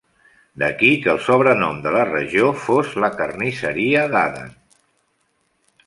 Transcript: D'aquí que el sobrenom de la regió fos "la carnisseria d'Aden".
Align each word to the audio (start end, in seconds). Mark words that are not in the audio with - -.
D'aquí 0.61 0.87
que 1.03 1.11
el 1.13 1.19
sobrenom 1.25 1.77
de 1.83 1.93
la 1.97 2.07
regió 2.11 2.49
fos 2.65 2.97
"la 3.05 3.13
carnisseria 3.21 4.11
d'Aden". 4.15 4.53